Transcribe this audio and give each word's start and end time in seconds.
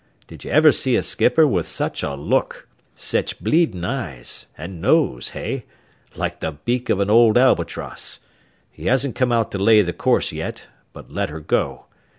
Did 0.25 0.43
you 0.43 0.49
ever 0.49 0.71
see 0.71 0.95
a 0.95 1.03
skipper 1.03 1.45
with 1.45 1.67
such 1.67 2.01
a 2.01 2.15
look? 2.15 2.67
Sech 2.95 3.37
bleeding 3.39 3.83
eyes 3.85 4.47
an' 4.57 4.81
nose, 4.81 5.29
hey? 5.37 5.65
Like 6.15 6.39
the 6.39 6.53
beak 6.53 6.89
of 6.89 6.99
an 6.99 7.11
old 7.11 7.37
albatross. 7.37 8.19
He 8.71 8.87
hasn't 8.87 9.13
come 9.13 9.31
out 9.31 9.51
to 9.51 9.59
lay 9.59 9.83
the 9.83 9.93
course 9.93 10.31
yet, 10.31 10.65
but 10.91 11.11
let 11.11 11.29
her 11.29 11.39
go. 11.39 11.85